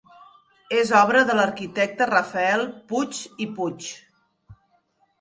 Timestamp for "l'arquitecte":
1.41-2.09